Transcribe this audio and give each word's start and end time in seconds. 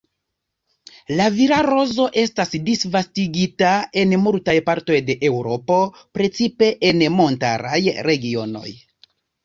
La 1.19 1.27
vila 1.35 1.59
rozo 1.67 2.07
estas 2.21 2.55
disvastigita 2.71 3.75
en 4.05 4.17
multaj 4.25 4.59
partoj 4.73 5.01
de 5.13 5.19
Eŭropo 5.33 5.81
precipe 6.21 6.75
en 6.93 7.09
montaraj 7.23 7.81
regionoj. 8.13 8.71